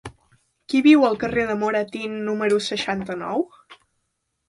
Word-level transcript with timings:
Qui 0.73 0.81
viu 0.87 1.05
al 1.09 1.19
carrer 1.25 1.45
de 1.51 1.59
Moratín 1.65 2.19
número 2.31 2.61
seixanta-nou? 2.73 3.49